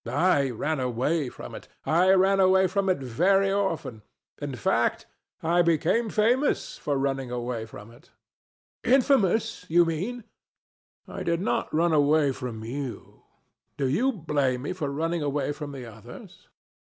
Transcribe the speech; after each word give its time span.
I 0.07 0.49
ran 0.49 0.79
away 0.79 1.29
from 1.29 1.53
it. 1.53 1.67
I 1.85 2.09
ran 2.13 2.39
away 2.39 2.65
from 2.65 2.89
it 2.89 2.97
very 2.97 3.51
often: 3.51 4.01
in 4.41 4.55
fact 4.55 5.05
I 5.43 5.61
became 5.61 6.09
famous 6.09 6.75
for 6.75 6.97
running 6.97 7.29
away 7.29 7.67
from 7.67 7.91
it. 7.91 8.09
ANA. 8.83 8.95
Infamous, 8.95 9.67
you 9.69 9.85
mean. 9.85 10.23
DON 11.05 11.05
JUAN. 11.05 11.19
I 11.19 11.21
did 11.21 11.41
not 11.41 11.71
run 11.71 11.93
away 11.93 12.31
from 12.31 12.63
you. 12.63 13.21
Do 13.77 13.85
you 13.87 14.11
blame 14.11 14.63
me 14.63 14.73
for 14.73 14.89
running 14.89 15.21
away 15.21 15.51
from 15.51 15.71
the 15.71 15.85
others? 15.85 16.47